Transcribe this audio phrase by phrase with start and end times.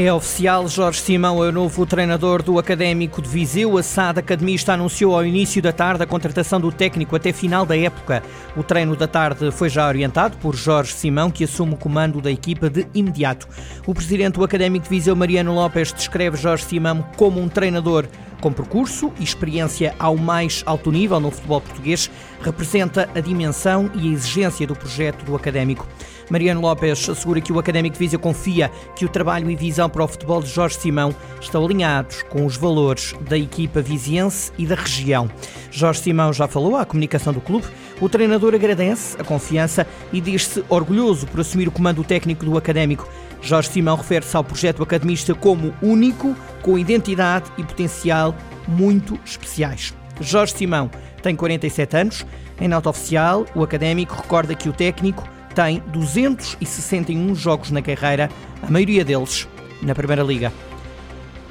[0.00, 3.76] É oficial, Jorge Simão é o novo treinador do Académico de Viseu.
[3.76, 7.76] A SAD Academista anunciou ao início da tarde a contratação do técnico até final da
[7.76, 8.22] época.
[8.56, 12.30] O treino da tarde foi já orientado por Jorge Simão, que assume o comando da
[12.30, 13.48] equipa de imediato.
[13.88, 18.06] O presidente do Académico de Viseu, Mariano Lopes, descreve Jorge Simão como um treinador
[18.40, 22.08] com percurso e experiência ao mais alto nível no futebol português,
[22.40, 25.88] representa a dimensão e a exigência do projeto do Académico.
[26.30, 30.04] Mariano Lopes assegura que o Académico de Viseu confia que o trabalho e visão para
[30.04, 34.74] o futebol de Jorge Simão estão alinhados com os valores da equipa viziense e da
[34.74, 35.30] região.
[35.70, 37.66] Jorge Simão já falou à comunicação do clube.
[38.00, 43.08] O treinador agradece a confiança e diz-se orgulhoso por assumir o comando técnico do Académico.
[43.40, 48.34] Jorge Simão refere-se ao projeto academista como único, com identidade e potencial
[48.66, 49.94] muito especiais.
[50.20, 50.90] Jorge Simão
[51.22, 52.26] tem 47 anos.
[52.60, 55.26] Em nota oficial, o académico recorda que o técnico
[55.58, 58.30] tem 261 jogos na carreira,
[58.62, 59.48] a maioria deles
[59.82, 60.52] na Primeira Liga.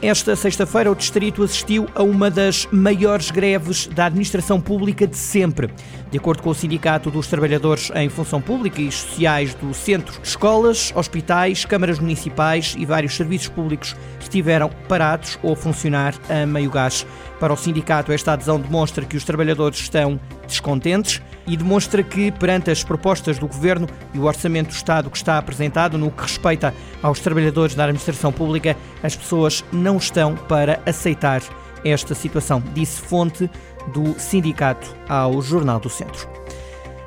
[0.01, 5.69] Esta sexta-feira, o Distrito assistiu a uma das maiores greves da administração pública de sempre.
[6.09, 10.93] De acordo com o Sindicato dos Trabalhadores em Função Pública e Sociais do Centro, escolas,
[10.95, 17.05] hospitais, câmaras municipais e vários serviços públicos estiveram parados ou a funcionar a meio gás.
[17.41, 22.69] Para o sindicato, esta adesão demonstra que os trabalhadores estão descontentes e demonstra que, perante
[22.69, 26.73] as propostas do Governo e o Orçamento do Estado que está apresentado no que respeita
[27.01, 31.41] aos trabalhadores da administração pública, as pessoas não estão para aceitar
[31.85, 33.49] esta situação, disse fonte
[33.93, 36.27] do sindicato ao Jornal do Centro.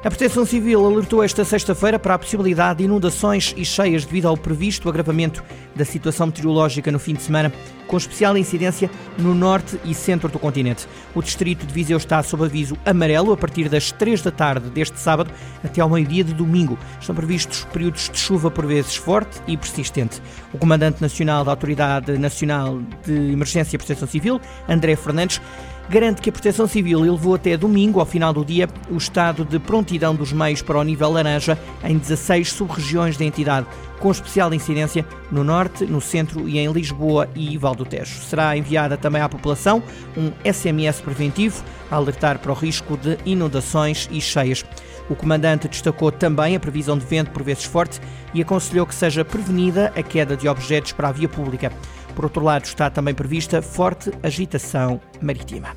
[0.03, 4.37] A Proteção Civil alertou esta sexta-feira para a possibilidade de inundações e cheias devido ao
[4.37, 5.45] previsto agravamento
[5.77, 7.53] da situação meteorológica no fim de semana,
[7.87, 10.89] com especial incidência no norte e centro do continente.
[11.15, 14.99] O distrito de Viseu está sob aviso amarelo a partir das 3 da tarde deste
[14.99, 15.31] sábado
[15.63, 16.79] até ao meio-dia de domingo.
[16.99, 20.23] Estão previstos períodos de chuva por vezes forte e persistente.
[20.51, 25.43] O comandante nacional da Autoridade Nacional de Emergência e Proteção Civil, André Fernandes,
[25.91, 29.59] garante que a Proteção Civil elevou até domingo, ao final do dia, o estado de
[29.59, 33.67] prontidão dos meios para o nível laranja em 16 sub-regiões da entidade,
[33.99, 38.21] com especial incidência no norte, no centro e em Lisboa e Val do Tejo.
[38.21, 39.83] Será enviada também à população
[40.17, 44.65] um SMS preventivo a alertar para o risco de inundações e cheias.
[45.09, 48.01] O comandante destacou também a previsão de vento por vezes forte
[48.33, 51.73] e aconselhou que seja prevenida a queda de objetos para a via pública.
[52.15, 55.75] Por outro lado, está também prevista forte agitação marítima.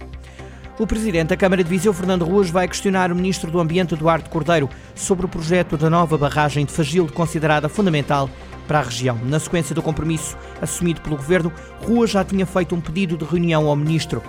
[0.80, 4.30] O presidente da Câmara de Viseu, Fernando Ruas, vai questionar o ministro do Ambiente, Eduardo
[4.30, 8.28] Cordeiro, sobre o projeto da nova barragem de Fagil, considerada fundamental
[8.68, 9.18] para a região.
[9.24, 11.54] Na sequência do compromisso assumido pelo governo,
[11.86, 14.24] Ruas já tinha feito um pedido de reunião ao ministro.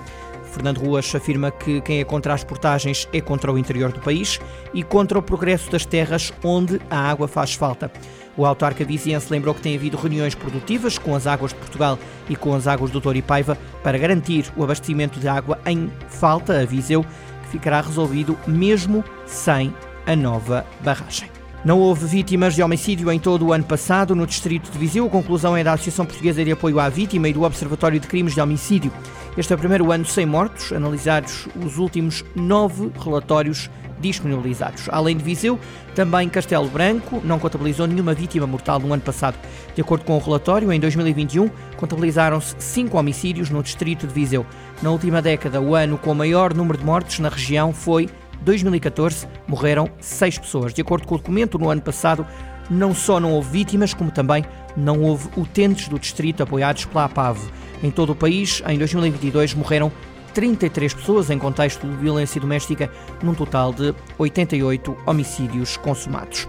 [0.54, 4.40] Fernando Ruas afirma que quem é contra as portagens é contra o interior do país
[4.72, 7.90] e contra o progresso das terras onde a água faz falta.
[8.36, 11.98] O autarca viziense lembrou que tem havido reuniões produtivas com as águas de Portugal
[12.28, 15.90] e com as águas do Douro e Paiva para garantir o abastecimento de água em
[16.08, 17.04] falta a Viseu,
[17.42, 19.74] que ficará resolvido mesmo sem
[20.06, 21.33] a nova barragem.
[21.64, 25.06] Não houve vítimas de homicídio em todo o ano passado no distrito de Viseu.
[25.06, 28.34] A conclusão é da Associação Portuguesa de Apoio à Vítima e do Observatório de Crimes
[28.34, 28.92] de Homicídio.
[29.34, 34.90] Este é o primeiro ano sem mortos, analisados os últimos nove relatórios disponibilizados.
[34.90, 35.58] Além de Viseu,
[35.94, 39.38] também Castelo Branco não contabilizou nenhuma vítima mortal no ano passado.
[39.74, 41.48] De acordo com o relatório, em 2021
[41.78, 44.44] contabilizaram-se cinco homicídios no distrito de Viseu.
[44.82, 48.10] Na última década, o ano com o maior número de mortes na região foi
[48.42, 50.72] 2014, morreram seis pessoas.
[50.72, 52.26] De acordo com o documento, no ano passado
[52.70, 54.44] não só não houve vítimas, como também
[54.76, 57.38] não houve utentes do distrito apoiados pela APAV.
[57.82, 59.92] Em todo o país, em 2022, morreram
[60.32, 62.90] 33 pessoas em contexto de violência doméstica,
[63.22, 66.48] num total de 88 homicídios consumados.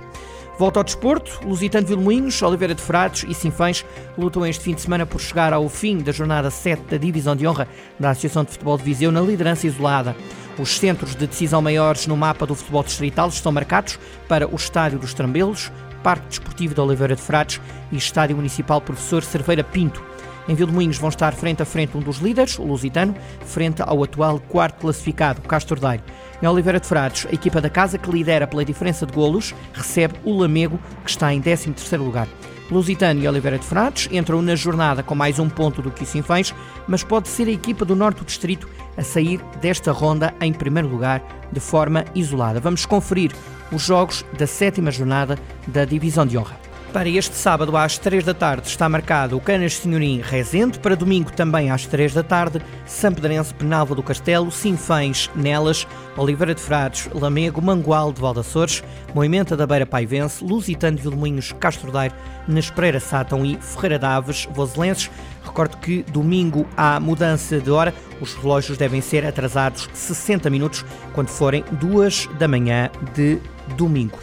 [0.57, 3.85] Volta ao desporto, Lusitano Vilmoinhos, Oliveira de Frades e Sinfãs
[4.17, 7.45] lutam este fim de semana por chegar ao fim da jornada 7 da Divisão de
[7.45, 7.67] Honra
[7.99, 10.15] da Associação de Futebol de Viseu na liderança isolada.
[10.57, 13.99] Os centros de decisão maiores no mapa do futebol distrital estão marcados
[14.29, 15.69] para o Estádio dos Trambelos,
[16.01, 17.59] Parque Desportivo de Oliveira de Frades
[17.91, 20.01] e Estádio Municipal Professor Cerveira Pinto.
[20.47, 23.15] Em Vilmoinhos vão estar frente a frente um dos líderes, o Lusitano,
[23.45, 26.03] frente ao atual quarto classificado, Castro Daire.
[26.41, 30.15] Em Oliveira de Frades, a equipa da casa, que lidera pela diferença de golos, recebe
[30.23, 32.27] o Lamego, que está em 13º lugar.
[32.69, 36.05] Lusitano e Oliveira de Frades entram na jornada com mais um ponto do que o
[36.05, 36.53] Sinfãs,
[36.87, 40.87] mas pode ser a equipa do Norte do Distrito a sair desta ronda em primeiro
[40.87, 41.21] lugar,
[41.51, 42.59] de forma isolada.
[42.59, 43.31] Vamos conferir
[43.71, 45.37] os jogos da sétima jornada
[45.67, 46.64] da Divisão de Honra.
[46.95, 51.29] Para este sábado às 3 da tarde está marcado o Canas Senhorim Rezende, para domingo
[51.29, 57.61] também às 3 da tarde, Sampedrense Penalva do Castelo, Sinfães Nelas, Oliveira de Frades, Lamego,
[57.61, 58.81] Mangual de Valdaçores,
[59.13, 62.15] Moimenta da Beira Paivense, Lusitano de Vilmoinhos, Castro Daire,
[62.47, 65.11] Nespreira Sátão e Ferreira Daves, Voselenses.
[65.43, 71.27] Recordo que domingo há mudança de hora, os relógios devem ser atrasados 60 minutos quando
[71.27, 73.37] forem 2 da manhã de
[73.75, 74.17] domingo.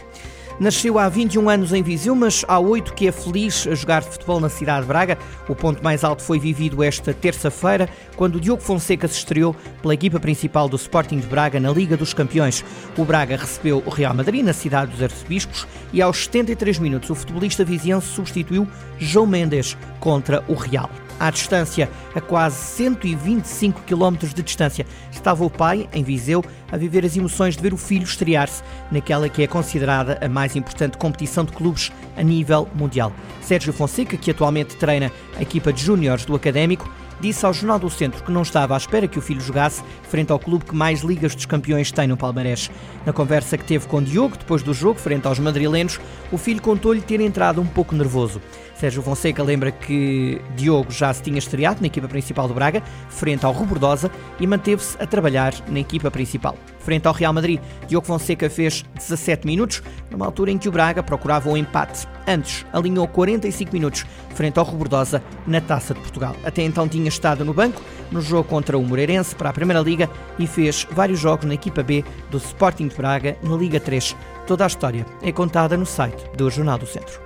[0.59, 4.39] Nasceu há 21 anos em Viseu, mas há 8 que é feliz a jogar futebol
[4.39, 5.17] na cidade de Braga.
[5.47, 10.19] O ponto mais alto foi vivido esta terça-feira, quando Diogo Fonseca se estreou pela equipa
[10.19, 12.63] principal do Sporting de Braga na Liga dos Campeões.
[12.97, 17.15] O Braga recebeu o Real Madrid na cidade dos Arcebispos e aos 73 minutos o
[17.15, 18.67] futebolista viziense substituiu
[18.99, 20.89] João Mendes contra o Real
[21.23, 27.05] à distância, a quase 125 km de distância, estava o pai, em Viseu, a viver
[27.05, 28.61] as emoções de ver o filho estrear-se
[28.91, 33.13] naquela que é considerada a mais importante competição de clubes a nível mundial.
[33.41, 36.91] Sérgio Fonseca, que atualmente treina a equipa de júniores do Académico,
[37.23, 40.33] disse ao Jornal do Centro que não estava à espera que o filho jogasse frente
[40.33, 42.69] ao clube que mais Ligas dos Campeões tem no Palmarés.
[43.05, 46.01] Na conversa que teve com Diogo, depois do jogo, frente aos madrilenos,
[46.33, 48.41] o filho contou-lhe ter entrado um pouco nervoso.
[48.75, 53.45] Sérgio Fonseca lembra que Diogo já se tinha estreado na equipa principal do Braga, frente
[53.45, 56.57] ao Rubordosa, e manteve-se a trabalhar na equipa principal.
[56.83, 59.81] Frente ao Real Madrid, Diogo Fonseca fez 17 minutos,
[60.11, 62.07] numa altura em que o Braga procurava o um empate.
[62.27, 66.35] Antes, alinhou 45 minutos frente ao Rubordosa na Taça de Portugal.
[66.43, 67.81] Até então tinha estado no banco
[68.11, 71.81] no jogo contra o Moreirense para a Primeira Liga e fez vários jogos na equipa
[71.81, 74.15] B do Sporting de Braga na Liga 3.
[74.45, 77.21] Toda a história é contada no site do Jornal do Centro.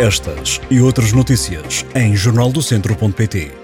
[0.00, 3.59] Estas e outras notícias em jornaldocentro.pt.